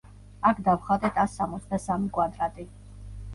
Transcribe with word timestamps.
აქ 0.51 0.61
დავხატეთ 0.67 1.19
ას 1.25 1.35
სამოცდასამი 1.41 2.11
კვადრატი. 2.17 2.67